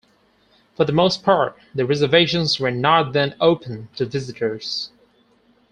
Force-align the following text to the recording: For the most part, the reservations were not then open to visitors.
For 0.75 0.83
the 0.83 0.91
most 0.93 1.21
part, 1.21 1.55
the 1.75 1.85
reservations 1.85 2.59
were 2.59 2.71
not 2.71 3.13
then 3.13 3.35
open 3.39 3.89
to 3.97 4.05
visitors. 4.07 4.89